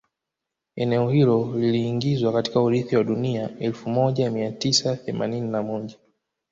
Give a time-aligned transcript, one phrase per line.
[0.75, 5.97] Eneo hilo liliingizwa katika urithi wa dunia elfu moja mia tisa themanini na moja